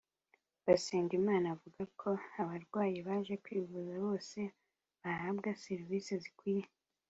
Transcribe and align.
Bisengimana 0.65 1.45
avuga 1.55 1.83
ko 2.01 2.09
abarwayi 2.41 2.97
baje 3.07 3.33
kwivuza 3.43 3.93
bose 4.05 4.39
bahabwa 5.01 5.49
serivise 5.63 6.13
zikwiye 6.23 6.65